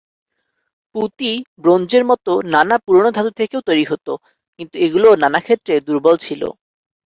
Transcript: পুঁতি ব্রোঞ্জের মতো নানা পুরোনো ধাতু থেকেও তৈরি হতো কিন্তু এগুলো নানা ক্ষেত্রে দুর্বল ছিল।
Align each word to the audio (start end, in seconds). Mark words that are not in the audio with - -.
পুঁতি 0.95 1.31
ব্রোঞ্জের 1.61 2.03
মতো 2.09 2.31
নানা 2.53 2.75
পুরোনো 2.85 3.09
ধাতু 3.13 3.31
থেকেও 3.39 3.61
তৈরি 3.67 3.85
হতো 3.91 4.11
কিন্তু 4.59 4.75
এগুলো 4.85 5.07
নানা 5.23 5.39
ক্ষেত্রে 5.45 5.73
দুর্বল 5.87 6.15
ছিল। 6.25 6.41